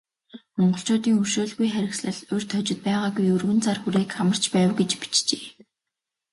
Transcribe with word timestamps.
Монголчуудын 0.57 1.15
өршөөлгүй 1.23 1.69
харгислал 1.73 2.19
урьд 2.33 2.49
хожид 2.55 2.79
байгаагүй 2.87 3.27
өргөн 3.35 3.59
цар 3.65 3.77
хүрээг 3.81 4.09
хамарч 4.17 4.43
байв 4.53 4.71
гэж 4.79 4.91
бичжээ. 5.01 5.43